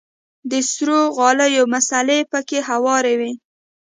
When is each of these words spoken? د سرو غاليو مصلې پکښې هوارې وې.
د 0.51 0.53
سرو 0.71 0.99
غاليو 1.17 1.63
مصلې 1.73 2.19
پکښې 2.31 2.59
هوارې 2.69 3.13
وې. 3.19 3.31